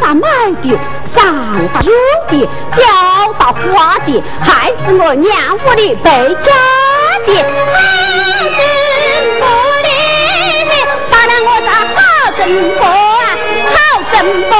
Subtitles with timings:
[0.00, 0.28] 上买
[0.62, 0.66] 的，
[1.14, 1.22] 上
[1.72, 1.90] 到有
[2.28, 2.32] 的，
[2.76, 2.82] 掉
[3.38, 5.32] 到花的，还是我娘
[5.66, 6.10] 屋里被
[6.42, 6.52] 家
[7.26, 7.30] 的，
[7.72, 7.76] 好
[8.54, 8.58] 生
[9.40, 9.42] 活
[9.82, 9.88] 的，
[11.10, 11.96] 打了我咋好
[12.38, 12.40] 生
[12.78, 13.22] 活啊，
[13.72, 13.74] 好
[14.12, 14.14] 生
[14.50, 14.52] 活。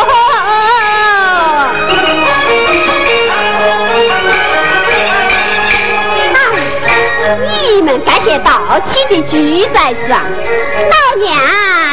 [7.67, 8.50] 你们这些盗
[8.91, 9.33] 气的猪
[9.73, 11.27] 崽子，老娘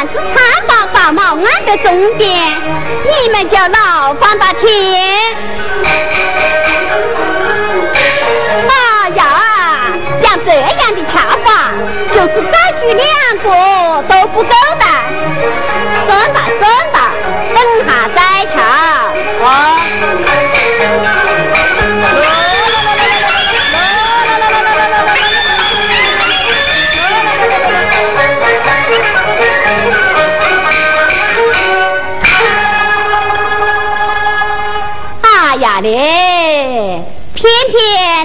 [0.08, 0.38] 是参
[0.68, 2.81] 报大毛案的重点。
[3.04, 5.41] 你们叫老方的亲。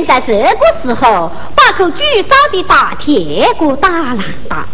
[0.07, 0.39] 在这个
[0.83, 4.67] 时候，把口举烧的大铁锅打烂了。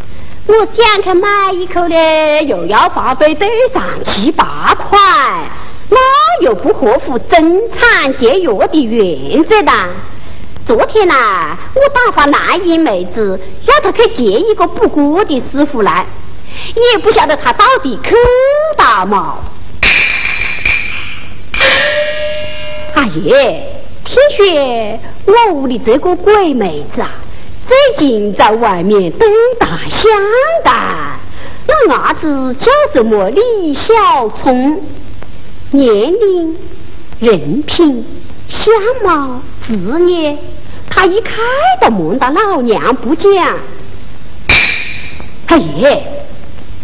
[0.46, 4.98] 我想去买一口呢，又要花费得上七八块，
[5.88, 5.98] 那
[6.42, 9.72] 又不合乎增产节约的原则的。
[10.66, 16.06] 昨天呐，我打发那英妹子，让她去接一个补锅的师傅来，
[16.74, 18.14] 也不晓得他到底去
[18.76, 19.38] 打嘛。
[22.94, 23.71] 阿爷，
[24.12, 27.10] 听说我屋里这个鬼妹子啊，
[27.66, 29.26] 最近在外面登
[29.58, 30.12] 大香
[30.62, 30.70] 的，
[31.66, 34.82] 那伢子叫什么李小聪，
[35.70, 36.58] 年龄、
[37.20, 38.04] 人品、
[38.48, 39.74] 相貌、职
[40.10, 40.36] 业。
[40.90, 41.32] 他一开
[41.80, 43.30] 到门，到老娘不讲。
[45.46, 46.26] 哎耶，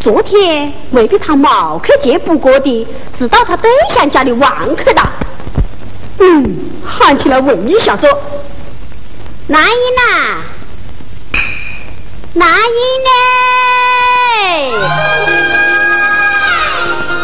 [0.01, 2.87] 昨天未必他冇去接不过的，
[3.19, 5.13] 是到他对象家里玩去了。
[6.20, 8.06] 嗯，喊起来问一下子。
[9.47, 10.03] 男音呐，
[12.35, 13.11] 男音嘞，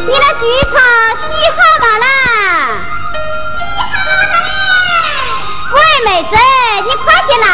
[0.07, 0.77] 你那菊草
[1.21, 2.07] 洗好了啦？
[5.75, 6.33] 喂，妹子。
[6.87, 7.47] 你快点来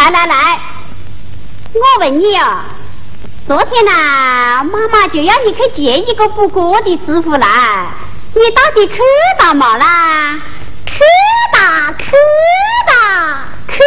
[0.00, 0.60] 来来来，
[1.74, 2.62] 我问你哦，
[3.46, 7.46] 昨天呐，妈妈就要你去接一个补锅的师傅来，
[8.32, 8.98] 你到底去
[9.38, 10.40] 到没啦？
[10.86, 10.94] 去
[11.52, 12.04] 到，去
[12.88, 12.94] 到，
[13.68, 13.78] 去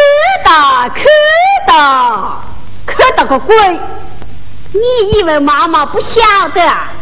[0.44, 1.04] 到，去
[1.66, 2.44] 到，
[2.86, 3.56] 去到个鬼！
[4.70, 6.92] 你以为妈妈不晓得啊？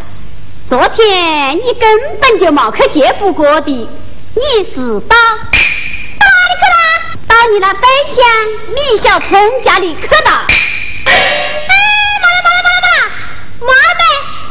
[0.71, 5.16] 昨天你根本就没去接补锅的，你是到。
[7.42, 7.82] 到你那对
[8.14, 8.22] 象
[8.72, 10.16] 李小聪家里去的。
[11.06, 11.12] 哎，
[11.66, 11.75] 妈
[12.22, 14.02] 妈妈妈妈妈，妈妈，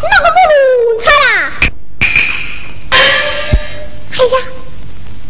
[0.03, 0.59] 那个不弄
[1.01, 1.31] 他啦？
[4.11, 4.35] 哎呀，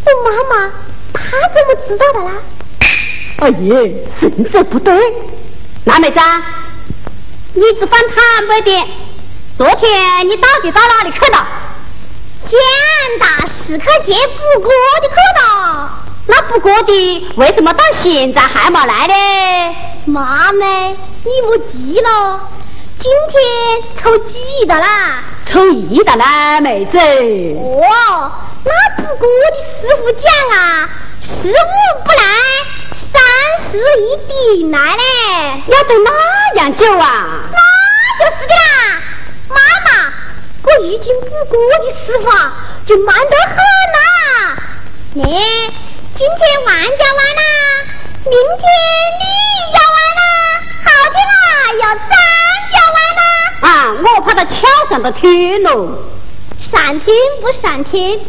[0.07, 0.73] 我妈妈
[1.13, 1.21] 她
[1.53, 2.29] 怎么知道的啦？
[3.41, 3.73] 哎呀，
[4.19, 4.91] 甚至不对。
[5.83, 6.19] 那妹子，
[7.53, 8.87] 你只管坦白点，
[9.55, 11.37] 昨天你到底到哪里去的？
[12.49, 12.59] 蒋
[13.19, 14.67] 大师去接富哥
[14.99, 16.10] 的去的。
[16.27, 19.13] 那不过的，为什么到现在还没来呢？
[20.05, 20.65] 妈妈，
[21.23, 22.39] 你莫急了，
[22.99, 23.41] 今天
[24.01, 25.23] 抽几的啦？
[25.51, 26.97] 抽一的啦，妹子。
[26.99, 28.31] 哦，
[28.63, 30.89] 那不过的师傅讲啊，
[31.21, 31.51] 十五
[32.03, 32.23] 不来，
[33.11, 35.63] 三十一定来嘞。
[35.67, 37.49] 要等那样久啊？
[37.51, 37.57] 那
[38.19, 39.01] 就是的啦，
[39.49, 40.13] 妈妈，
[40.63, 42.25] 我遇见不过的师傅
[42.85, 43.55] 就慢得很
[43.95, 43.97] 呐。
[45.13, 45.21] 你。
[46.17, 47.41] 今天玩家完了，
[48.25, 48.63] 明天
[49.19, 49.23] 李
[49.73, 50.21] 家完了，
[50.83, 51.43] 后天啊
[51.81, 52.03] 要张
[52.71, 53.21] 家完了。
[53.61, 53.69] 啊，
[54.15, 54.51] 我怕他敲
[54.89, 55.69] 上的天喽。
[56.59, 58.19] 上天不上天，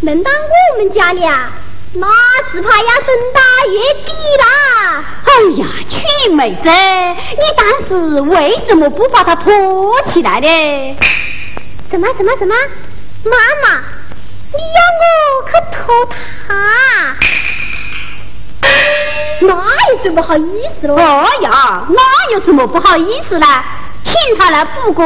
[0.00, 1.52] 轮到我们家里啊，
[1.92, 2.06] 那
[2.50, 3.40] 只怕要等到
[3.70, 4.10] 月底
[4.42, 4.44] 了。
[5.24, 10.96] 哎呀，曲妹子，你当时为什么不把他拖起来呢？
[11.90, 12.54] 什么什么什么？
[13.24, 13.84] 妈妈。
[14.52, 15.04] 你要我
[15.50, 15.76] 去偷
[16.46, 17.16] 他，
[19.40, 19.48] 那
[19.92, 20.94] 有什么好意思喽？
[20.96, 23.46] 哎呀，那有什么不好意思呢？
[24.04, 25.04] 请他来补锅，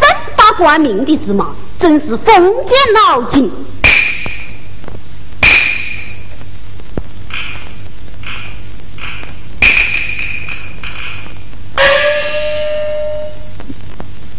[0.00, 0.10] 正
[0.58, 2.26] 官命的事嘛，真是封
[2.66, 3.52] 建脑筋。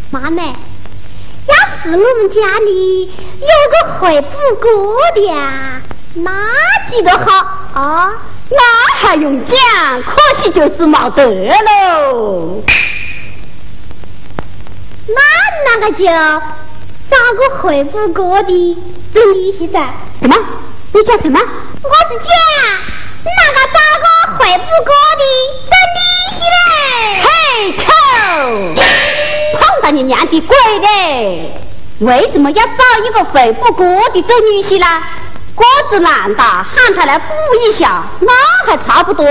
[0.09, 3.11] 妈妈，要是我们家里
[3.43, 5.81] 有个会补锅的呀，
[6.15, 6.31] 那
[6.91, 7.27] 几个好
[7.73, 8.13] 啊，
[8.49, 8.57] 那
[9.07, 9.55] 还用讲？
[10.03, 12.61] 可惜就是没得喽。
[15.07, 15.15] 那
[15.65, 18.77] 那个就找个会补锅的
[19.13, 19.93] 做利息噻。
[20.21, 20.35] 什么？
[20.93, 21.39] 你讲什么？
[21.39, 22.31] 我是讲
[23.25, 24.07] 那个找个
[24.37, 25.23] 会补锅的
[25.69, 25.97] 做利
[26.29, 26.55] 息嘞。
[27.23, 27.27] 嘿，
[27.77, 27.85] 臭！
[29.59, 31.62] 碰到你娘的鬼嘞！
[31.99, 34.85] 为什么要找一个会补锅的做女婿呢？
[35.55, 37.25] 锅子烂大，喊他来补
[37.61, 38.33] 一下，那
[38.65, 39.23] 还差不多。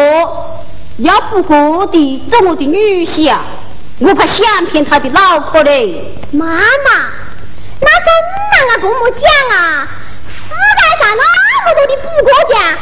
[0.98, 3.44] 要补锅的做我的女婿啊！
[3.98, 6.14] 我怕想骗他的脑壳嘞。
[6.30, 6.60] 妈妈，
[7.80, 9.88] 那跟你那个公母讲啊，
[10.48, 11.24] 世界上那
[11.64, 12.78] 么多的补锅匠，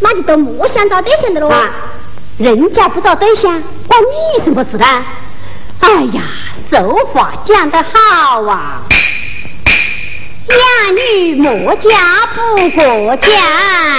[0.00, 1.52] 那就都莫想找对象的喽。
[2.38, 3.44] 人家不找对象，
[3.86, 4.86] 关你什么事呢？
[5.80, 6.22] 哎呀，
[6.72, 6.78] 俗
[7.12, 8.80] 话讲得好啊，
[10.48, 10.56] 养
[10.96, 11.84] 女莫嫁
[12.34, 13.28] 不过家，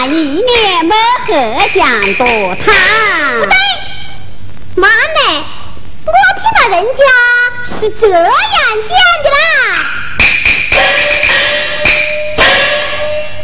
[0.08, 0.96] 一年没
[1.28, 1.32] 和
[1.76, 2.26] 讲多
[2.66, 2.66] 谈。
[3.40, 3.56] 不对，
[4.76, 5.46] 妈呢？
[6.04, 6.12] 我
[6.42, 7.00] 听到人家
[7.80, 8.60] 是这样讲
[9.24, 9.38] 的啦，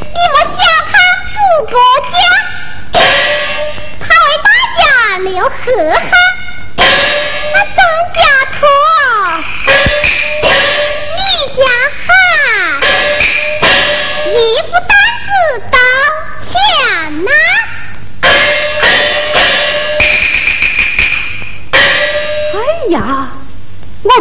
[0.02, 0.60] 你们小
[0.90, 0.92] 看
[1.30, 1.38] 富
[1.70, 1.74] 国
[2.18, 2.18] 家，
[4.02, 4.82] 他为大家
[5.20, 5.54] 留河
[5.94, 6.10] 汉，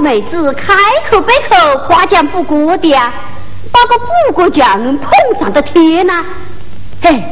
[0.08, 0.72] 妹子开
[1.10, 3.12] 口闭口夸奖布谷的呀，
[3.70, 6.24] 把个布谷匠捧上的天呐！
[7.02, 7.22] 嘿，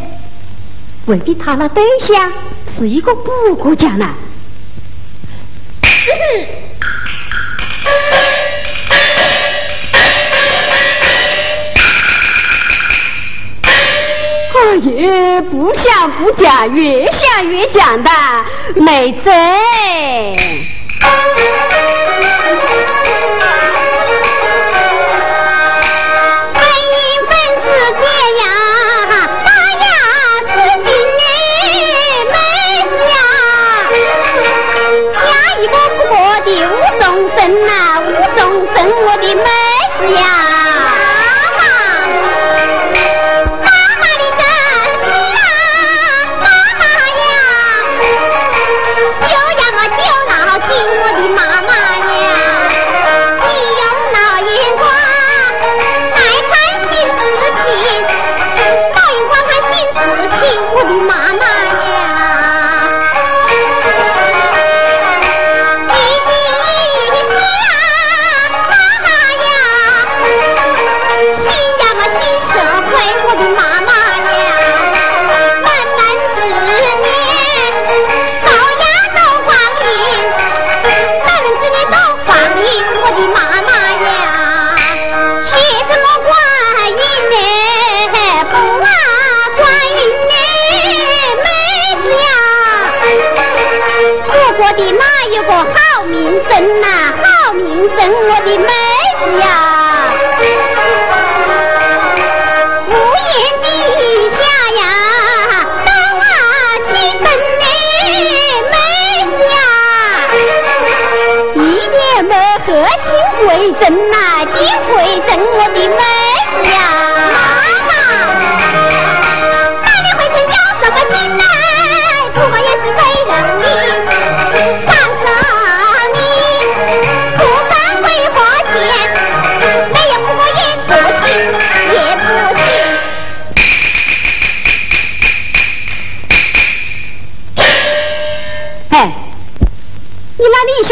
[1.06, 2.30] 未必他那对象
[2.76, 4.06] 是一个布谷匠呢。
[14.52, 18.10] 哎呀，不想不讲，越想越讲的，
[18.74, 19.30] 妹子。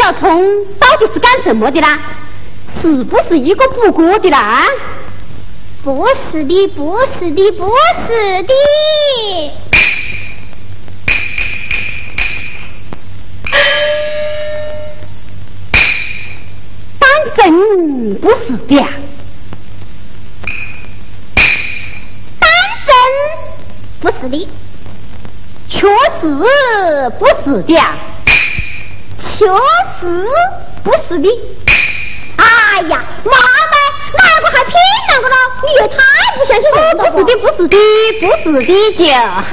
[0.05, 0.29] 小聪
[0.77, 1.99] 到底是干什么的啦？
[2.79, 4.61] 是不是一个补锅的啦？
[5.83, 7.67] 不是的，不是的，不
[8.07, 8.53] 是的。
[16.99, 18.85] 当真不是的，
[22.39, 22.47] 当
[22.85, 22.95] 真
[24.01, 24.47] 不是的，
[25.67, 25.87] 确
[26.21, 27.73] 实不是的。
[29.25, 29.45] 确
[29.99, 30.03] 实
[30.83, 31.27] 不是的，
[32.37, 33.75] 哎呀，妈妈，
[34.13, 34.73] 哪个还骗
[35.09, 35.35] 哪个了？
[35.63, 35.97] 你也太
[36.35, 36.99] 不相信人了。
[37.11, 37.75] 不是的，不是的，
[38.21, 38.67] 不是的
[38.97, 39.49] 就好。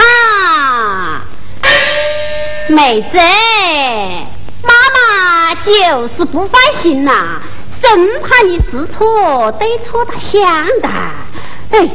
[2.68, 3.16] 妹子，
[4.62, 5.70] 妈妈就
[6.16, 7.40] 是不放心呐，
[7.82, 10.88] 生怕你知错对错他想的。
[11.70, 11.90] 哎。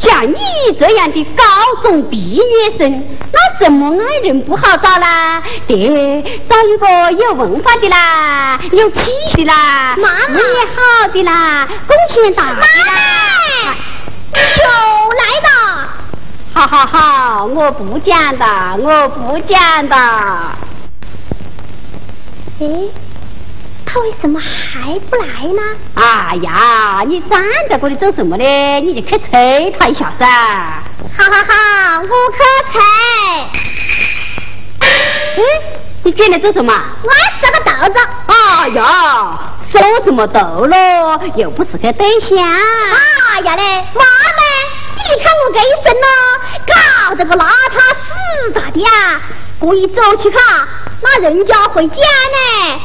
[0.00, 0.36] 像你
[0.78, 1.44] 这样的高
[1.82, 2.42] 中毕业
[2.78, 5.42] 生，那什么爱人不好找啦？
[5.66, 12.66] 得，找一个有文化的啦，有气的啦，妈妈也好的啦，贡献大的啦。
[14.32, 14.38] 又
[15.18, 15.88] 来了！
[16.54, 18.46] 好好好，我不讲的，
[18.80, 19.96] 我不讲的。
[22.60, 23.09] 哎。
[23.92, 25.60] 他为什么还不来呢？
[25.94, 28.80] 哎呀，你站在这里做什么呢？
[28.82, 30.24] 你就去催他一下噻。
[31.18, 32.38] 好好好，我去
[32.70, 32.80] 催。
[34.78, 34.86] 哎，
[36.04, 36.72] 你进来做什么？
[37.02, 37.10] 我
[37.44, 38.00] 是个豆子。
[38.26, 41.20] 哎呀，说什么豆咯？
[41.34, 42.38] 又不是个对象。
[42.38, 44.04] 哎呀嘞，妈
[44.38, 44.40] 妈，
[44.94, 46.06] 你看我这一身咯，
[47.08, 49.20] 搞得个邋遢死咋的呀？
[49.58, 50.40] 我一走去看，
[51.02, 52.80] 那人家回家呢。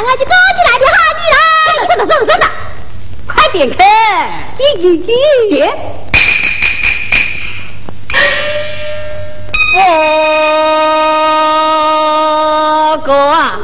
[0.00, 1.36] 六个大眼睛勾起来的哈女人，
[1.76, 2.44] 走走走走走，
[3.26, 3.76] 快点去，
[4.56, 4.60] 去
[5.04, 5.08] 去
[5.50, 5.54] 去，
[9.74, 9.78] 我
[13.04, 13.60] 哥啊。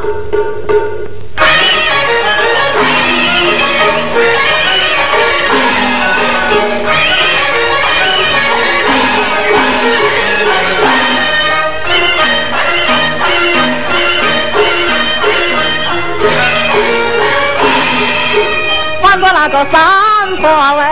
[19.57, 19.81] 个三
[20.43, 20.85] 花喂，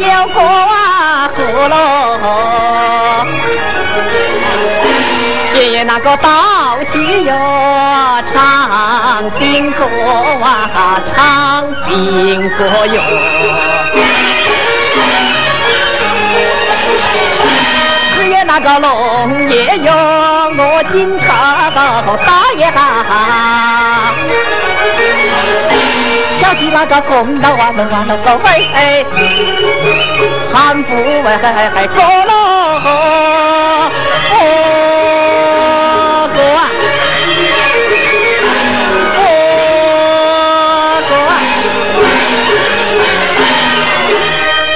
[0.00, 0.42] 有过
[1.36, 1.76] 河喽，
[5.54, 6.28] 爷爷那个到
[6.92, 7.32] 底哟，
[8.34, 8.42] 唱
[9.38, 9.84] 新歌
[10.42, 13.00] 啊，唱新歌哟。
[18.16, 19.92] 只有那个龙爷哟，
[20.58, 21.28] 我今朝
[22.16, 24.12] 大爷哈。
[26.50, 28.48] 小的那个公道啊，路啊路个喂，
[30.52, 31.22] 喊不喂
[31.94, 32.32] 过喽，
[32.80, 32.86] 哥
[36.34, 36.58] 哥啊，
[39.14, 39.18] 哥
[41.08, 41.32] 哥啊，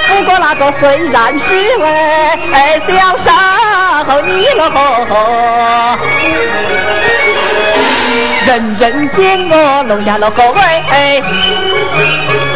[0.07, 1.43] 不过那个虽然是
[1.77, 1.83] 喂
[2.87, 3.27] 小少
[4.21, 4.63] 你喽。
[8.45, 10.59] 人人见我龙呀龙哥喂，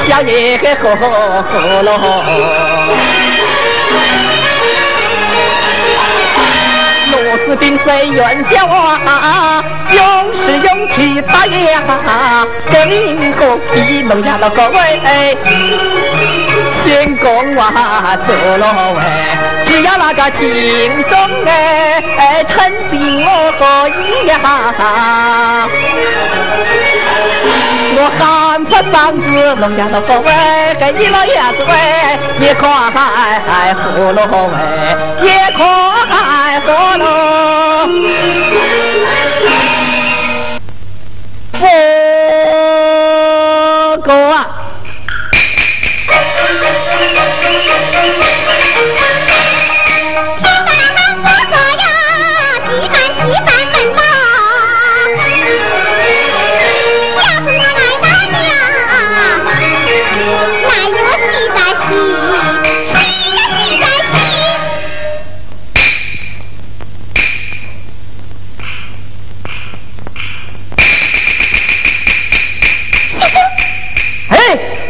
[0.07, 0.97] 小爷呵呵
[1.41, 1.89] 呵喽。
[7.11, 9.99] 罗子兵虽远小啊，勇
[10.45, 11.81] 士勇气大呀，
[12.71, 12.77] 更
[13.33, 14.77] 何必龙呀龙哥喂，
[16.85, 19.01] 先公啊走喽喂。
[19.65, 24.31] 只要那个心中哎，称我可以呀，
[27.95, 28.19] 我喊
[28.65, 29.23] 破嗓子，
[29.55, 30.27] 农家的各位，
[30.79, 31.73] 给你老爷子喂，
[32.45, 32.67] 也快
[33.73, 34.53] 喝喽喂，
[35.25, 35.63] 也快
[36.65, 37.03] 喝喽，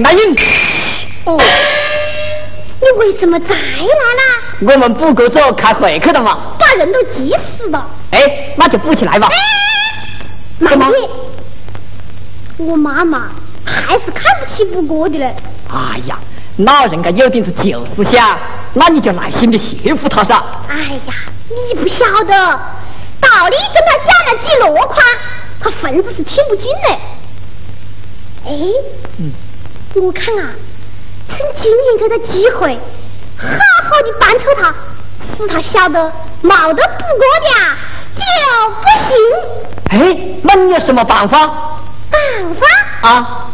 [0.01, 0.21] 那你，
[1.25, 1.37] 哦，
[2.79, 4.23] 你为什么再来啦？
[4.61, 6.55] 我们补过走开会去了嘛。
[6.57, 7.85] 把人都急死了。
[8.11, 9.27] 哎，那就补起来吧。
[10.57, 10.85] 妈咪，
[12.57, 13.29] 我妈妈
[13.65, 15.35] 还是看不起补过的嘞。
[15.69, 16.17] 哎呀，
[16.59, 18.39] 老人家有点子旧思想，
[18.73, 20.41] 那你就耐心的谢服他噻。
[20.69, 21.13] 哎呀，
[21.49, 22.33] 你不晓得，
[23.19, 24.97] 道理跟他讲了几箩筐，
[25.59, 26.89] 他分子是听不进的。
[28.45, 28.51] 哎，
[29.17, 29.33] 嗯。
[29.95, 30.53] 我看啊，
[31.27, 32.77] 趁今年给他机会，
[33.37, 33.47] 好
[33.89, 34.73] 好的扳扯他，
[35.37, 37.49] 使他晓得没得不过的
[38.15, 38.21] 就
[38.81, 39.11] 不行。
[39.89, 39.95] 哎，
[40.43, 41.47] 那你有什么办法？
[42.11, 42.19] 办
[43.01, 43.09] 法？
[43.09, 43.51] 啊？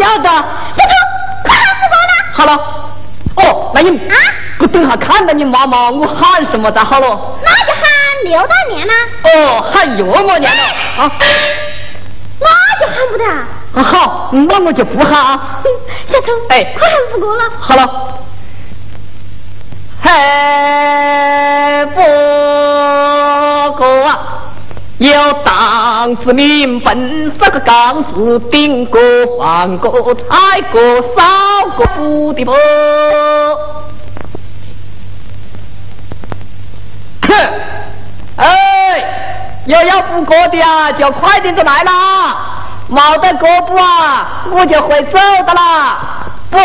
[0.00, 0.92] 要的小偷，
[1.44, 2.12] 快喊四宝呢？
[2.32, 2.52] 好了，
[3.36, 4.14] 哦，那你啊，
[4.60, 7.06] 我等下看到你妈妈，我喊什么咋好了？
[7.44, 7.82] 那就喊
[8.24, 8.92] 刘大娘呢？
[9.24, 10.48] 哦，喊岳母娘了、
[10.98, 11.10] 啊？
[12.40, 12.46] 那
[12.80, 13.24] 就喊不得。
[13.74, 15.60] 啊好，那我就不喊啊。
[16.06, 17.44] 小偷，哎，快喊四宝了。
[17.58, 18.14] 好了。
[20.00, 24.08] 嘿，伯哥啊！
[24.98, 25.10] 有
[25.44, 29.00] 当子民分，三个杠子顶过
[29.38, 30.80] 放过踩过
[31.16, 31.22] 扫
[31.76, 32.52] 过补的不？
[37.22, 37.28] 哼！
[38.38, 38.44] 哎，
[39.66, 42.56] 要要补锅的啊，就快点就来啦！
[42.90, 46.26] 冇得锅补啊，我就会走的啦！
[46.50, 46.58] 不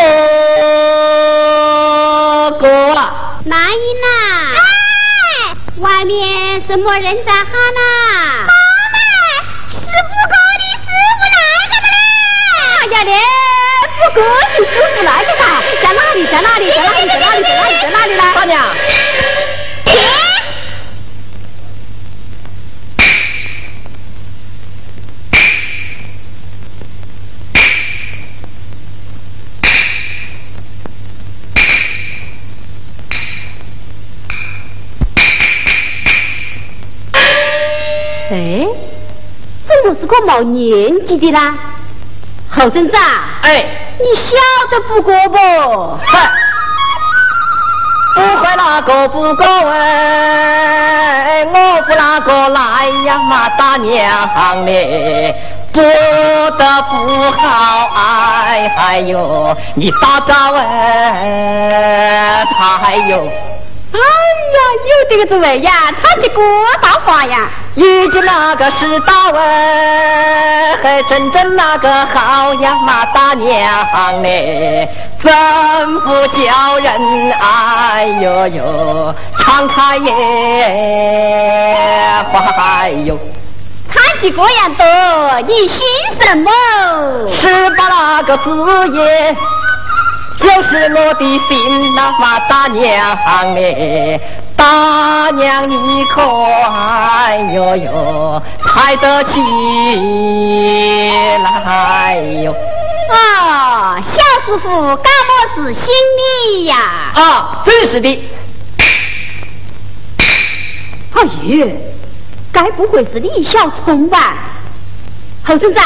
[2.58, 3.00] 过了，
[3.46, 4.08] 来人呐！
[4.56, 4.63] 哎，
[5.78, 8.46] 外面什么人在喊呐？
[8.46, 8.46] 妈
[8.94, 11.36] 的师傅来
[11.72, 11.98] 了嘞！
[12.80, 13.12] 哎呀嘞，
[14.00, 15.42] 不过的师傅来了噻，
[15.82, 16.18] 在哪里？
[16.28, 16.70] 在哪里？
[16.70, 17.04] 在哪里？
[17.10, 17.44] 在哪里？
[17.44, 17.74] 在哪里？
[17.82, 18.22] 在哪里呢？
[18.36, 18.54] 大娘。
[38.34, 38.66] 哎，
[39.68, 41.40] 怎么是个冇年纪的呢？
[42.50, 43.64] 后生子啊，哎，
[44.00, 44.32] 你晓
[44.72, 45.38] 得不过不？
[48.16, 55.36] 不会那个不过哎，我不那个来呀嘛大娘嘞，
[55.72, 56.96] 不得不
[57.38, 63.32] 好哎，还有你大招哎，还有。
[63.94, 64.58] 哎呀，
[64.90, 66.44] 有这个滋味呀，唱起国
[66.82, 67.50] 大话呀！
[67.76, 69.42] 已经那个是大文，
[70.82, 74.88] 还真正那个好呀嘛大娘嘞，
[75.24, 75.32] 怎
[76.02, 80.14] 不叫人哎呦呦唱开眼？
[82.58, 83.18] 哎呦，
[83.92, 84.86] 看起这样多，
[85.48, 85.78] 你姓
[86.20, 86.52] 什么？
[87.30, 88.50] 十八那个字
[88.90, 89.36] 眼。
[90.44, 93.18] 就是我的心呐，嘛大娘
[93.56, 94.20] 哎，
[94.58, 99.40] 大娘你可哎呦呦，抬得起
[101.44, 102.54] 来哟！
[103.10, 105.86] 啊，小师傅，干么是姓
[106.58, 106.76] 李呀？
[107.16, 108.30] 啊，真是的。
[111.14, 111.68] 哎呀，
[112.52, 114.36] 该不会是李小聪吧？
[115.46, 115.80] 后生子，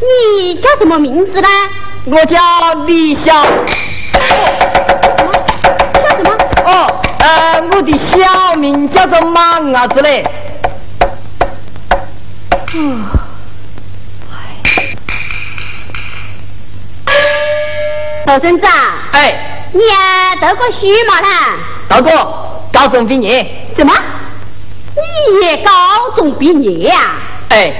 [0.00, 1.48] 你叫什么名字呢？
[2.04, 2.36] 我叫
[2.84, 3.32] 李小，
[4.12, 6.36] 叫什么？
[6.64, 10.24] 哦，呃，我的小名叫做马伢子嘞。
[12.74, 13.04] 嗯，
[18.26, 18.66] 老孙子，
[19.12, 19.80] 哎，你
[20.40, 21.20] 读过书吗？
[21.20, 21.28] 啦？
[21.88, 23.46] 读过，高中毕业。
[23.76, 23.92] 什么？
[24.94, 25.70] 你也高
[26.16, 26.94] 中毕业呀？
[27.50, 27.72] 哎，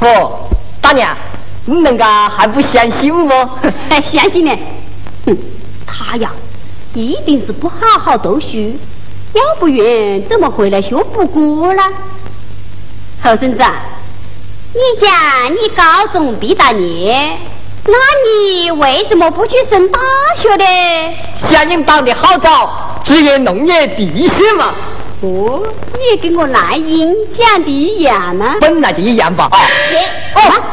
[0.00, 0.48] 哦，
[0.80, 1.08] 大娘。
[1.64, 3.58] 你那个还不相信我？
[3.88, 4.50] 哎 相信呢。
[5.32, 5.38] 哼，
[5.86, 6.30] 他呀，
[6.94, 8.48] 一定是不好好读书，
[9.32, 11.82] 要不然怎么会来学补锅呢？
[13.22, 13.64] 后生子，
[14.74, 15.10] 你讲
[15.52, 17.38] 你高中毕大业，
[17.84, 17.92] 那
[18.26, 20.00] 你为什么不去升大
[20.36, 20.64] 学呢？
[21.50, 24.74] 像你当的好早，职业农业第一线嘛。
[25.20, 28.56] 哦，你也跟我男英讲的一样呢。
[28.60, 29.48] 本来就一样吧？
[29.52, 29.58] 啊。
[30.34, 30.40] 哦。
[30.50, 30.71] 啊，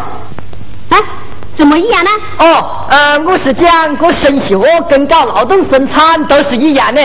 [1.60, 2.10] 怎么一样呢？
[2.38, 3.69] 哦，呃，我是讲，
[4.00, 4.58] 我升学
[4.89, 7.02] 跟搞劳动生产都是一样的。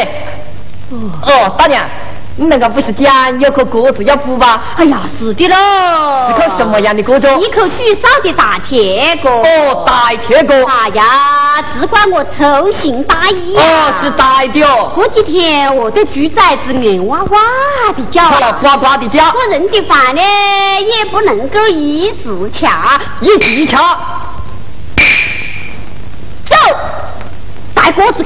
[0.91, 1.85] 哦，哦大娘，
[2.37, 4.63] 你那个不是讲有颗锅子要补吧？
[4.77, 5.57] 哎呀，是的喽。
[6.29, 7.27] 是颗什么样的锅子？
[7.41, 9.29] 一口取烧的大铁锅。
[9.29, 10.55] 哦，大铁锅。
[10.71, 11.03] 哎呀，
[11.75, 14.93] 只怪我粗心大意哦，是大的哦。
[14.95, 18.23] 过几天我的猪崽子硬哇哇的叫，
[18.61, 19.33] 呱呱的叫。
[19.33, 22.65] 做人的饭呢，也不能够一直吃，
[23.21, 23.79] 一技巧。
[26.47, 26.57] 走，
[27.97, 28.25] 带锅子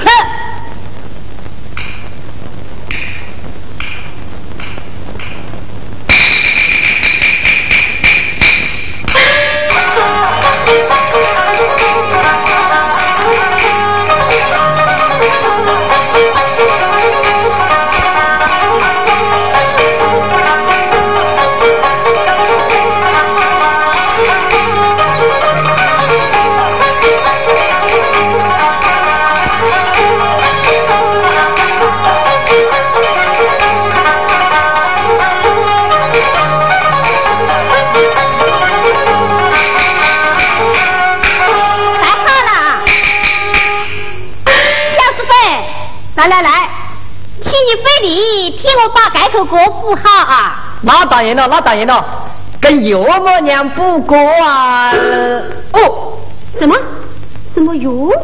[48.88, 50.76] 把改口歌补好啊！
[50.82, 52.04] 那当然了，那当然了，
[52.60, 54.92] 跟岳母娘补锅啊！
[55.72, 56.18] 哦，
[56.58, 56.76] 什么？
[57.54, 58.18] 什么岳母娘？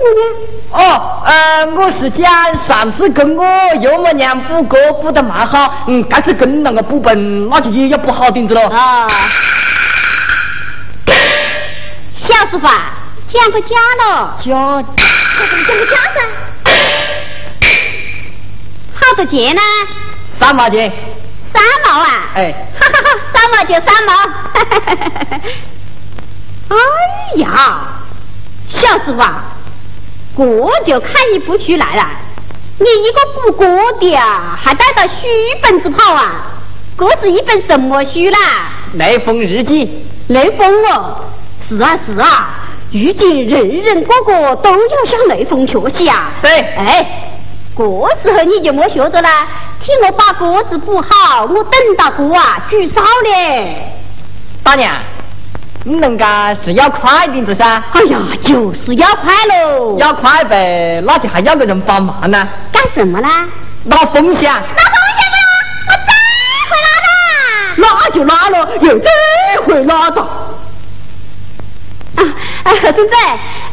[0.70, 2.26] 哦，呃，我是讲
[2.68, 3.44] 上次跟我
[3.80, 9.08] 岳母娘补锅补的蛮好，嗯，这次跟那个补本，那就也要补好点子了啊！
[12.14, 12.68] 小师傅，
[13.28, 14.84] 讲个价了，讲，
[15.66, 16.20] 讲个价噻，
[18.94, 19.60] 好多钱呢？
[20.44, 20.92] 三毛钱。
[21.54, 22.32] 三毛啊！
[22.34, 24.12] 哎，哈哈哈，三毛就三毛。
[26.76, 26.76] 哎
[27.36, 27.46] 呀，
[28.68, 29.22] 小师傅，
[30.34, 32.06] 锅就看你不出来了，
[32.78, 33.66] 你一个补锅
[33.98, 35.14] 的啊，还带着书
[35.62, 36.46] 本子跑啊？
[36.98, 38.72] 这是一本什么书啦？
[38.94, 40.06] 雷锋日记。
[40.28, 41.24] 雷锋哦。
[41.66, 46.32] 是啊是啊，如今人人个个都要向雷锋学习啊！
[46.42, 47.33] 对，哎，
[47.76, 47.84] 这
[48.30, 49.28] 时候你就莫学着了，
[49.82, 53.90] 替我把锅子补好，我等到锅啊煮烧嘞。
[54.62, 54.92] 大娘，
[55.84, 57.82] 你人家是要快点子噻？
[57.92, 59.96] 哎呀，就是要快喽！
[59.98, 62.48] 要快呗，那就还要个人帮忙呢。
[62.72, 63.44] 干什么啦？
[63.86, 64.54] 拉风箱。
[64.54, 64.68] 拉风
[65.18, 65.36] 箱啊！
[65.88, 66.12] 我再
[66.70, 67.08] 会拉啦。
[67.76, 69.10] 拉就拉了，又再
[69.66, 70.22] 会拉的。
[70.22, 73.02] 啊，孙子，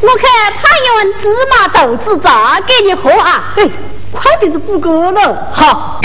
[0.00, 0.24] 我去
[0.58, 3.54] 泡一碗芝麻豆子茶给你喝啊！
[3.56, 3.62] 哎，
[4.12, 5.50] 快点子补歌了。
[5.52, 6.00] 好。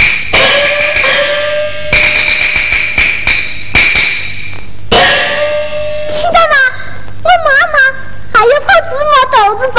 [4.89, 6.55] 听到吗？
[7.23, 7.75] 我妈妈
[8.33, 9.77] 还要泡芝麻豆子茶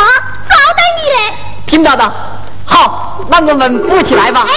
[0.49, 1.19] 招待你嘞。
[1.67, 2.05] 听到的。
[2.65, 4.47] 好，那我们补起来吧。
[4.47, 4.53] 哎。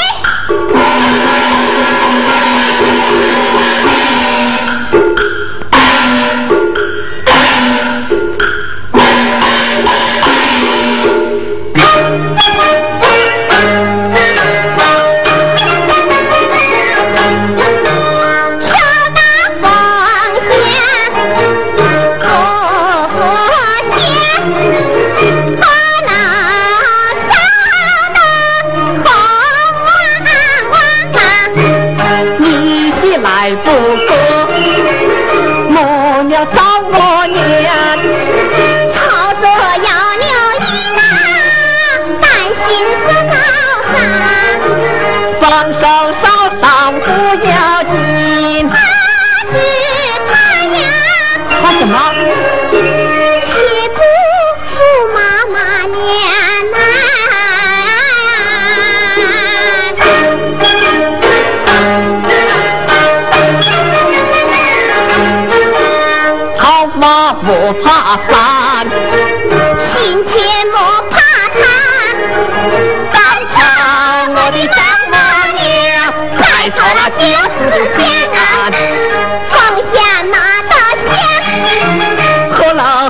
[45.70, 46.31] 怕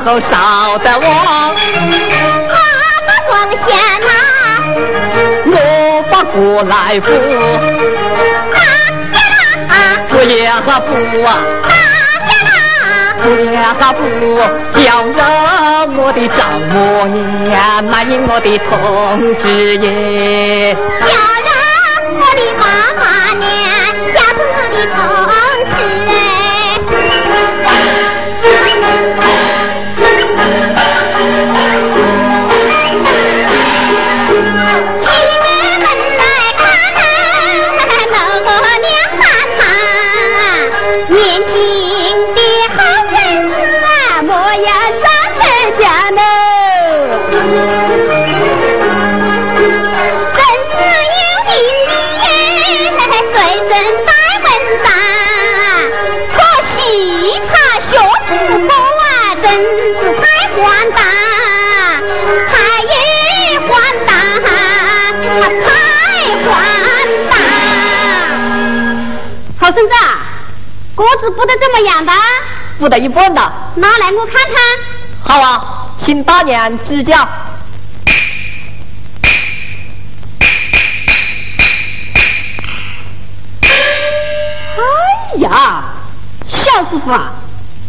[0.06, 1.08] 后烧得旺。
[1.56, 2.54] 哪
[3.08, 3.58] 个放下
[4.08, 4.10] 那？
[5.48, 5.54] 我
[6.12, 7.08] 把过来补。
[8.54, 8.58] 啊
[9.14, 9.18] 呀
[9.68, 9.72] 啦！
[10.10, 10.40] 不要
[10.82, 10.90] 补
[11.24, 11.30] 啊！
[13.24, 13.58] 不要
[13.94, 14.00] 不
[14.80, 15.20] 叫了
[15.96, 16.40] 我的丈
[16.74, 17.06] 母
[17.46, 17.52] 娘，
[17.86, 18.70] 难应我的同
[19.44, 19.46] 志
[19.78, 20.76] 耶。
[71.02, 72.14] 锅子补得怎么样的？
[72.78, 73.42] 补得一般的。
[73.74, 74.56] 拿来我看看。
[75.20, 77.16] 好啊，请大娘指教。
[84.78, 85.86] 哎呀，
[86.48, 87.32] 小师傅啊，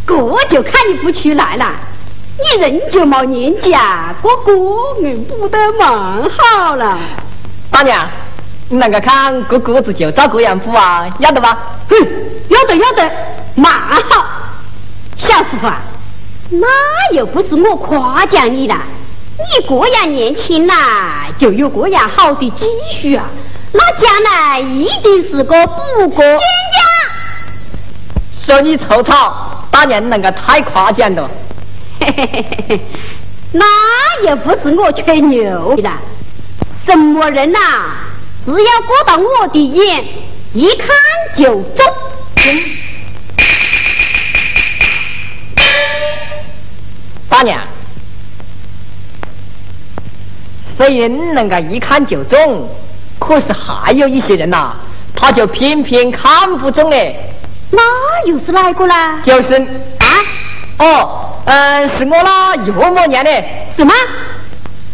[0.06, 0.14] 这
[0.48, 1.70] 就看你不出来了。
[2.38, 5.90] 你人就没年纪啊，这锅硬补得蛮
[6.30, 6.98] 好了。
[7.70, 8.08] 大娘。
[8.68, 11.06] 你那个看，这锅子就照这样补啊？
[11.18, 11.58] 要得吧？
[11.90, 11.96] 哼，
[12.52, 13.12] 要得要得，
[13.54, 14.26] 蛮好。
[15.16, 15.80] 小师傅啊，
[16.50, 16.66] 那
[17.14, 18.76] 又不是我夸奖你了，
[19.38, 20.74] 你这样年轻呐，
[21.38, 22.66] 就有这样好的积
[23.00, 23.24] 蓄啊，
[23.72, 26.24] 那将来一定是个不过。
[26.24, 26.40] 先
[26.74, 31.30] 生，说你臭草，大娘那个太夸奖了。
[32.00, 32.80] 嘿嘿嘿嘿嘿，
[33.52, 33.64] 那
[34.28, 35.90] 又不是我吹牛的，
[36.86, 37.58] 什么人呐，
[38.44, 40.04] 只要过到我的眼，
[40.52, 40.88] 一看
[41.36, 41.86] 就中。
[47.28, 47.60] 大娘。
[50.76, 52.68] 虽然能够一看就中，
[53.18, 54.74] 可是还有一些人呐，
[55.14, 57.14] 他就偏偏看不中哎。
[57.70, 57.82] 那
[58.26, 58.94] 又是哪个呢？
[59.22, 60.06] 就是啊，
[60.78, 63.30] 哦，嗯，是我那岳母娘的。
[63.76, 63.92] 什么？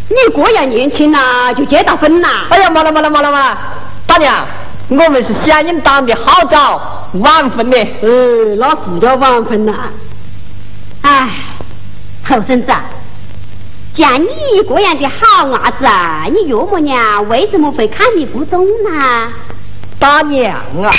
[0.09, 2.47] 你这样年轻呐，就结到婚呐？
[2.51, 3.59] 哎呀，没了没了没了没了！
[4.07, 4.47] 大娘，
[4.89, 7.79] 我们是响应党的号召，晚婚的。
[8.03, 9.73] 呃，那是叫万分呐。
[11.03, 11.29] 哎，
[12.25, 12.73] 后生子。
[13.95, 14.29] 像你
[14.69, 19.33] 这样的好伢子啊，你岳母娘为什么会看你不中呢？
[19.99, 20.93] 大娘啊，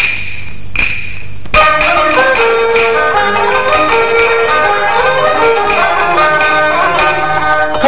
[7.81, 7.87] 可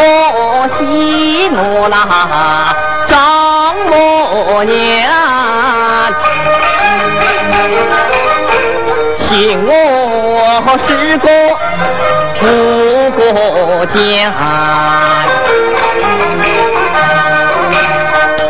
[0.80, 1.96] 惜我那
[3.08, 3.16] 丈
[3.88, 4.72] 母娘
[9.52, 9.68] 嫌我
[10.88, 11.28] 是个。
[12.40, 12.44] 不
[13.12, 13.22] 过
[13.88, 13.94] 江，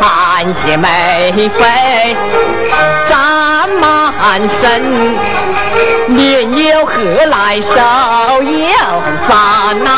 [0.64, 0.86] 些美
[1.58, 1.60] 妃
[3.08, 3.10] 占
[3.80, 3.82] 满
[4.60, 4.62] 身，
[6.06, 6.16] 面
[6.56, 6.92] 有何
[7.26, 7.70] 来手
[8.44, 9.30] 有三
[9.82, 9.88] 呐？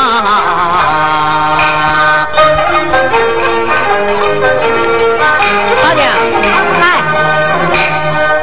[5.83, 6.03] 大娘，
[6.81, 6.83] 来，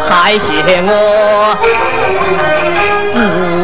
[0.09, 0.47] 还嫌
[0.87, 0.91] 我。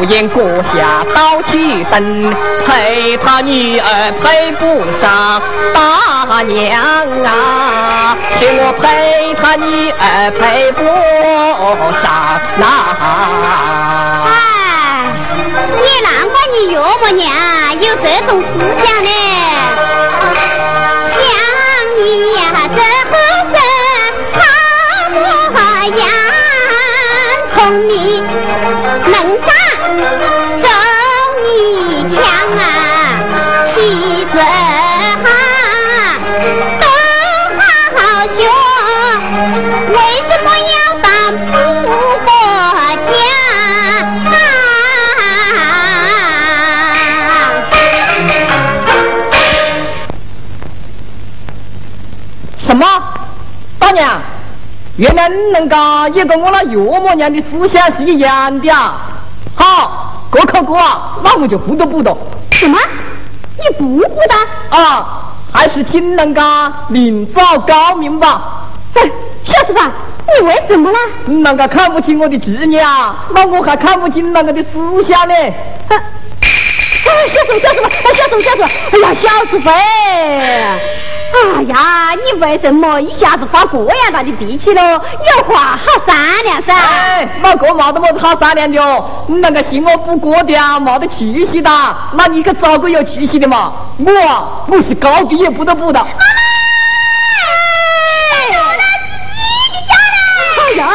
[0.09, 2.33] 不言阁下刀去灯，
[2.65, 5.39] 陪他女儿配不上
[5.71, 6.81] 大娘
[7.23, 8.17] 啊！
[8.39, 10.83] 替我陪他女儿配不
[12.01, 12.65] 上那。
[14.25, 14.33] 哎，
[15.83, 17.29] 也难怪你岳母娘
[17.79, 18.49] 有这种思
[18.83, 19.09] 想呢。
[54.99, 59.21] 原来恁个也跟我那岳母娘的思想是一样的啊！
[59.55, 62.13] 好，各考各啊，那我就不得不得。
[62.51, 62.77] 什么？
[63.57, 64.77] 你不不得？
[64.77, 68.67] 啊，还是听人家明早高明吧。
[68.95, 69.09] 哎，
[69.45, 69.89] 小子吧，
[70.37, 70.97] 你为什么呢？
[71.27, 73.25] 你啷个看不起我的职业啊？
[73.33, 74.69] 那我还看不起那个的思
[75.07, 75.33] 想呢？
[75.87, 75.97] 哎，
[77.05, 79.71] 小子，小子吧，小子，小子，哎呀，小子飞。
[81.31, 81.75] 哎呀，
[82.15, 84.81] 你为什么一下子发这样大的脾气喽？
[84.81, 86.73] 有话好商量噻。
[86.73, 89.25] 哎，那个没得么子好商量的哦。
[89.27, 91.69] 你那个信我不过的啊，没得气息的。
[92.13, 93.73] 那你可找个有气息的嘛？
[93.99, 95.99] 我啊，我是高低也不得不的。
[95.99, 96.13] 妈妈，
[100.71, 100.87] 哎呀，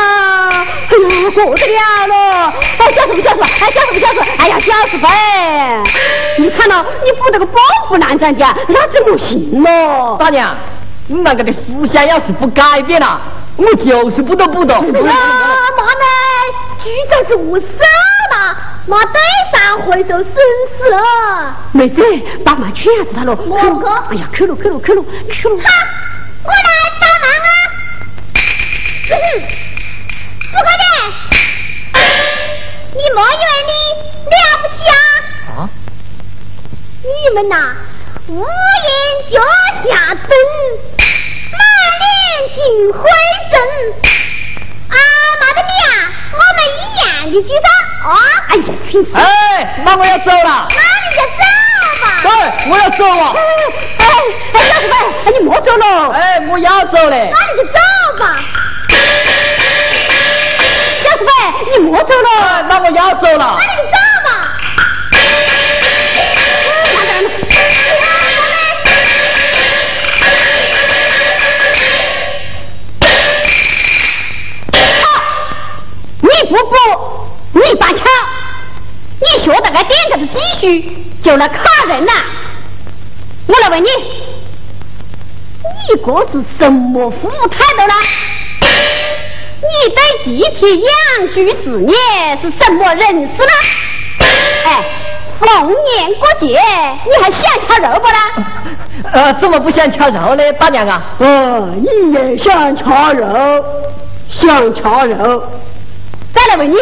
[1.30, 2.52] 过得了了。
[2.78, 3.42] 哎，小子不小子？
[3.42, 4.20] 哎，小子不小子？
[4.38, 5.08] 哎呀，小子呗。
[6.38, 10.16] 你看到，你不那个包袱男人的，那怎么行咯？
[10.18, 10.56] 大娘，
[11.06, 11.58] 你那个的思
[11.92, 13.20] 想要是不改变了，
[13.56, 14.74] 我就是不得不的。
[14.74, 16.04] 啊，妈呢？
[16.82, 17.66] 局长是我杀
[18.36, 19.20] 了，那对
[19.52, 20.26] 上会受损
[20.76, 21.56] 失了。
[21.72, 22.02] 妹子，
[22.44, 23.34] 帮忙劝下子他喽。
[23.46, 25.02] 我哥，哎呀，去了去了去了
[25.32, 25.56] 去了。
[25.56, 25.70] 好，
[26.44, 26.68] 我来
[27.00, 27.48] 帮忙啊。
[29.06, 29.10] 四
[30.52, 30.84] 哥的，
[32.96, 33.72] 你莫以为你
[34.30, 34.76] 了不起
[35.50, 35.68] 啊？
[37.02, 37.74] 你们呐，
[38.28, 38.88] 屋檐
[39.32, 39.34] 脚
[39.82, 40.24] 下蹲，
[41.50, 41.58] 满
[41.98, 42.06] 脸
[42.54, 42.56] 尽
[42.92, 42.98] 灰
[43.50, 43.52] 尘。
[44.88, 44.96] 啊，
[45.40, 45.92] 妈的你啊，
[46.32, 47.58] 我们一样的举手。
[48.08, 48.14] 啊，
[48.48, 50.68] 哎呀，平哎，那我要走了。
[50.70, 51.42] 那你就走
[52.00, 52.04] 吧。
[52.22, 52.30] 对，
[52.70, 53.22] 我要走了。
[53.98, 54.06] 哎，
[54.54, 56.10] 哎，小子们，哎，你莫走了。
[56.12, 57.28] 哎，我要走嘞。
[57.32, 57.78] 那你就走
[58.20, 58.24] 吧。
[61.72, 62.62] 你莫走了。
[62.68, 63.56] 那我要走了。
[63.58, 64.28] 那你就走吧。
[76.20, 76.74] 你不补，
[77.52, 78.02] 你办巧，
[79.20, 80.64] 你学那个点子的积蓄
[81.22, 82.12] 就来卡人呐！
[83.46, 83.88] 我来问你，
[85.88, 87.94] 你这是什么富态度呢？
[89.64, 91.94] 你对集体养猪事业
[92.42, 93.52] 是什么认识呢？
[94.64, 94.84] 哎，
[95.40, 96.46] 逢年过节
[97.06, 98.18] 你还想吃肉不啦？
[99.12, 101.14] 呃，怎么不想吃肉呢，大娘啊？
[101.18, 102.82] 哦，你也想吃
[103.16, 103.64] 肉，
[104.30, 105.42] 想吃肉。
[106.34, 106.76] 再来问你，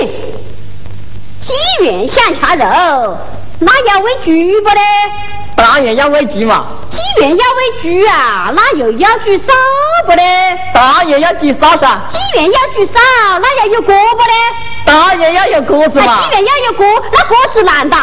[1.43, 3.19] 既然想吃肉，
[3.59, 4.31] 那要喂猪
[4.63, 4.81] 不嘞？
[5.57, 6.67] 当然要喂鸡嘛。
[6.89, 9.53] 既然要喂猪啊，那又要煮烧
[10.07, 10.23] 不嘞？
[10.73, 12.01] 当然要煮烧噻。
[12.13, 13.01] 既然要煮烧，
[13.41, 14.35] 那要有锅不嘞？
[14.85, 16.21] 当然要有锅子嘛。
[16.23, 17.97] 既然要有锅，那锅子难的。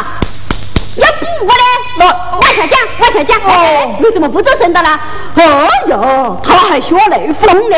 [0.97, 1.63] 要补不嘞？
[1.97, 3.39] 那往下讲，往下讲。
[3.45, 4.99] 哎，你怎么不做声的啦？
[5.35, 5.45] 哎
[5.87, 7.77] 呦，他还学雷锋呢，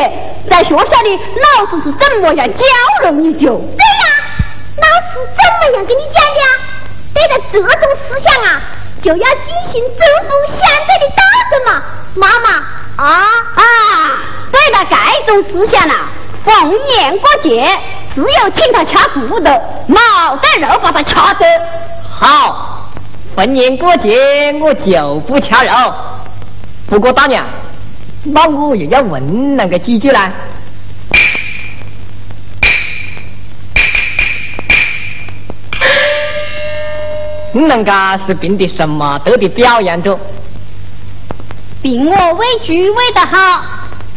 [0.50, 2.64] 在学校里老师是怎么样教
[3.04, 3.46] 了你的？
[4.82, 6.40] 老师怎么样跟你讲的？
[7.14, 7.68] 对待这种
[8.08, 8.60] 思想啊，
[9.02, 11.20] 就要进行针锋相对的斗
[11.50, 11.82] 争嘛。
[12.14, 12.46] 妈妈
[12.96, 13.04] 啊
[13.54, 13.62] 啊，
[14.50, 14.74] 对了，
[15.26, 16.10] 这种思想啊，
[16.44, 16.50] 逢
[16.84, 17.66] 年过节
[18.14, 19.50] 只有请他吃骨头，
[19.86, 19.96] 没
[20.42, 21.46] 得肉把他吃的。
[22.10, 22.78] 好。
[23.34, 25.94] 逢年过节我就不吃肉，
[26.86, 27.42] 不过大娘，
[28.24, 30.30] 那我又要问那个几句呢？
[37.54, 40.18] 你那个是凭的什么得的表扬着？
[41.82, 43.62] 凭我喂猪喂得好。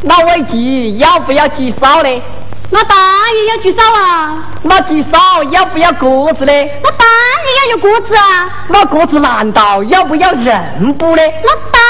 [0.03, 2.21] 那喂鸡要不要鸡烧呢？
[2.69, 4.43] 那当然要鸡少啊。
[4.63, 6.53] 那鸡少要不要鸽子呢？
[6.83, 8.67] 那当然要有鸽子啊。
[8.69, 11.21] 那鸽子难道要不要人补呢？
[11.43, 11.81] 那当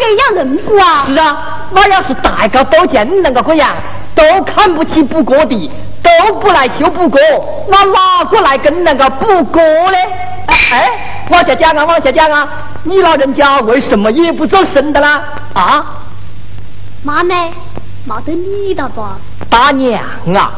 [0.00, 1.04] 然要人补啊。
[1.06, 3.74] 是啊，那要是大家都见你那个个样，
[4.14, 5.72] 都看不起补锅的，
[6.02, 7.20] 都不来修补锅，
[7.68, 9.96] 那哪个来跟那个补锅呢？
[10.72, 12.48] 哎，往下讲啊，往下讲啊，
[12.84, 15.22] 你老人家为什么也不走神的啦？
[15.54, 15.86] 啊？
[17.02, 17.34] 妈呢？
[18.04, 19.18] 没得你的吧？
[19.48, 20.02] 大娘
[20.34, 20.52] 啊！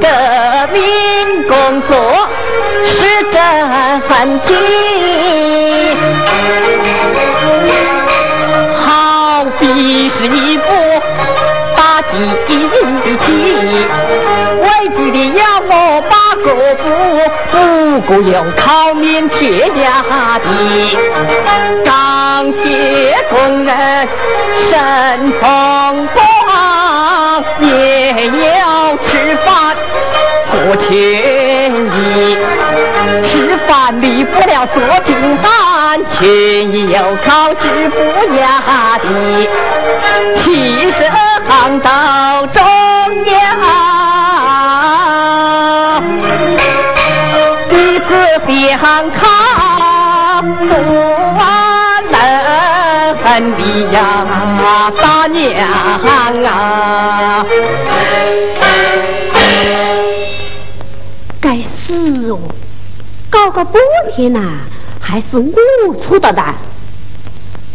[0.00, 0.06] 革
[0.72, 0.82] 命
[1.48, 2.28] 工作
[2.84, 4.56] 是真经，
[18.06, 20.02] 不过有靠面铁家
[20.38, 20.46] 的
[21.82, 24.08] 钢铁工人，
[24.68, 26.16] 身风光
[27.60, 28.26] 也
[28.58, 29.74] 要吃饭
[30.50, 30.92] 不缺
[31.96, 32.36] 衣，
[33.24, 37.96] 吃饭离不了做平凡，钱又靠织布
[38.36, 38.60] 压
[38.98, 39.08] 的，
[40.42, 40.44] 七
[40.90, 41.10] 十
[41.48, 41.90] 行到
[42.52, 42.62] 中
[49.02, 50.84] 别看不能
[52.12, 52.16] 的
[53.92, 54.00] 呀，
[55.02, 55.58] 大娘
[56.44, 57.44] 啊！
[61.40, 62.38] 该死哦，
[63.28, 63.74] 搞个半
[64.14, 64.40] 天呐，
[65.00, 65.26] 还是
[65.88, 66.54] 我出的蛋。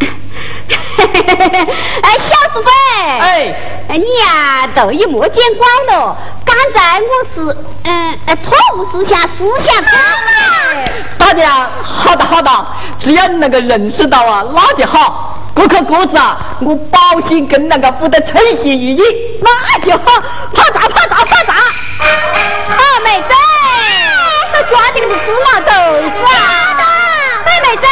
[0.00, 0.06] 哎，
[2.18, 2.60] 小师傅，
[3.20, 3.54] 哎，
[3.88, 6.16] 哎，你呀，头一没见光了。
[6.52, 10.84] 刚才我是，嗯，呃，错误思想，思想错了。
[11.18, 12.50] 大娘，好的好的，
[12.98, 15.38] 只要你能够认识到啊，那就好。
[15.54, 16.98] 这颗果子啊，我保
[17.28, 19.02] 险跟那个不得称心如意，
[19.42, 20.20] 那就好。
[20.54, 21.54] 怕啥怕啥怕啥？
[22.00, 23.34] 二妹子，
[24.52, 25.70] 他抓的个是芝麻豆
[26.02, 26.34] 子啊！
[27.44, 27.86] 妹妹子，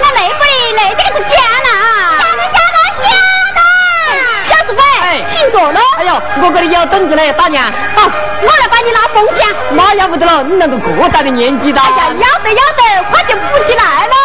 [0.00, 0.72] 那累不累？
[0.76, 1.82] 累这个是假的啊？
[2.18, 3.10] 假的假的假
[3.56, 3.60] 的！
[4.48, 4.80] 小师傅，
[5.36, 5.80] 请坐了。
[6.40, 7.64] 我这里有凳子嘞，大娘。
[7.94, 9.48] 好，我来帮你拿风箱。
[9.70, 11.82] 那要不得了，你那个过大的年纪大。
[11.82, 14.16] 哎呀，要得要得，快就扶起来喽。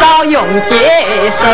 [0.00, 0.80] 少用点
[1.40, 1.44] 水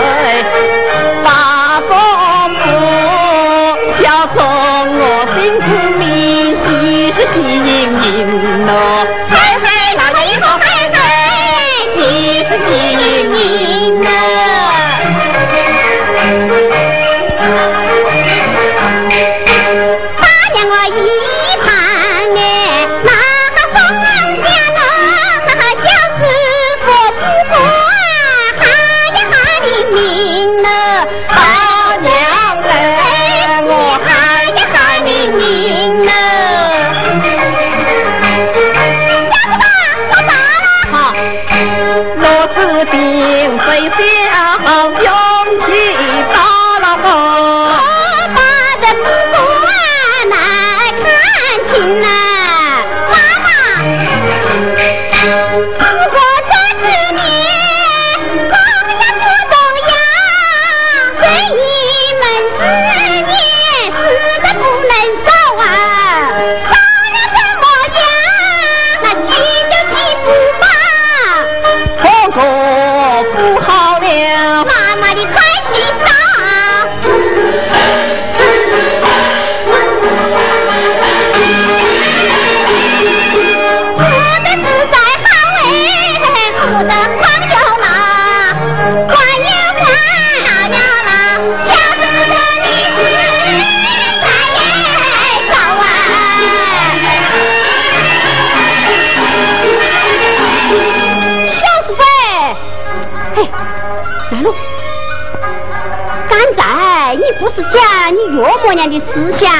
[108.74, 109.52] 娘的思想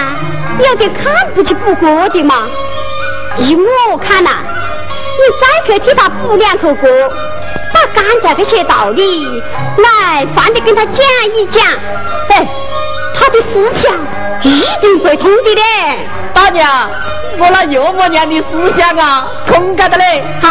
[0.60, 2.46] 有点看不起不过的嘛？
[3.38, 3.56] 依
[3.90, 4.30] 我看呐、
[5.18, 6.88] 你再去替他补两口锅，
[7.72, 9.42] 把刚才这些道理
[9.78, 10.94] 来反的跟他讲
[11.34, 11.66] 一讲，
[12.28, 12.46] 哎，
[13.18, 13.92] 他的思想
[14.42, 16.08] 一定会通的嘞。
[16.32, 16.88] 大娘，
[17.38, 20.48] 我那岳母娘的思想啊，通感的嘞，啊，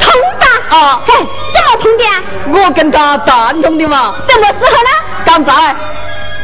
[0.00, 0.10] 通
[0.40, 1.14] 的啊嘿，
[1.54, 2.22] 怎么通的啊？
[2.52, 4.16] 我跟他赞同的嘛。
[4.28, 4.90] 什么时候呢？
[5.24, 5.76] 刚才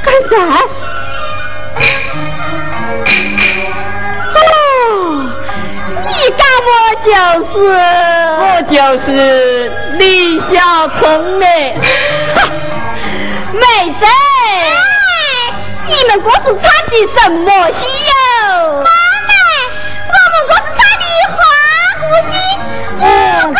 [0.04, 0.87] 刚才。
[4.34, 4.40] 哦，
[6.04, 6.68] 你大伯
[7.04, 7.08] 就
[7.52, 7.56] 是，
[8.38, 8.74] 我就
[9.04, 9.08] 是
[9.98, 10.02] 李
[10.52, 10.52] 小
[11.00, 11.00] 鹏
[11.38, 11.46] 呢。
[13.52, 13.62] 妹
[13.98, 14.02] 子，
[15.86, 17.48] 你们国是唱的什么
[17.80, 18.12] 戏哟？
[18.78, 18.90] 妈
[19.26, 19.30] 妹，
[20.06, 21.04] 我们国是唱的
[21.34, 21.38] 花
[21.98, 22.02] 鼓
[22.32, 22.36] 戏，
[23.00, 23.02] 五
[23.52, 23.58] 哥。